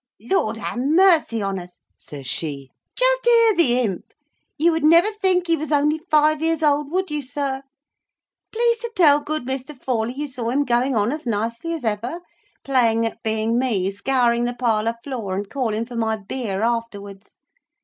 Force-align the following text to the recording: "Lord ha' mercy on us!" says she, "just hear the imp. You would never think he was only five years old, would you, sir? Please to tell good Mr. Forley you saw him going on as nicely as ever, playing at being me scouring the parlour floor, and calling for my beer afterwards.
"Lord 0.19 0.57
ha' 0.57 0.75
mercy 0.77 1.43
on 1.43 1.59
us!" 1.59 1.77
says 1.95 2.25
she, 2.25 2.71
"just 2.95 3.23
hear 3.23 3.53
the 3.53 3.81
imp. 3.81 4.05
You 4.57 4.71
would 4.71 4.83
never 4.83 5.11
think 5.11 5.45
he 5.45 5.55
was 5.55 5.71
only 5.71 5.99
five 6.09 6.41
years 6.41 6.63
old, 6.63 6.89
would 6.89 7.11
you, 7.11 7.21
sir? 7.21 7.61
Please 8.51 8.79
to 8.79 8.91
tell 8.95 9.19
good 9.21 9.45
Mr. 9.45 9.79
Forley 9.79 10.13
you 10.15 10.27
saw 10.27 10.49
him 10.49 10.65
going 10.65 10.95
on 10.95 11.11
as 11.11 11.27
nicely 11.27 11.71
as 11.73 11.85
ever, 11.85 12.21
playing 12.63 13.05
at 13.05 13.21
being 13.21 13.59
me 13.59 13.91
scouring 13.91 14.45
the 14.45 14.55
parlour 14.55 14.95
floor, 15.03 15.35
and 15.35 15.51
calling 15.51 15.85
for 15.85 15.95
my 15.95 16.15
beer 16.17 16.63
afterwards. 16.63 17.37